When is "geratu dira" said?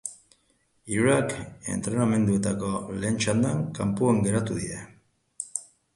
4.29-4.85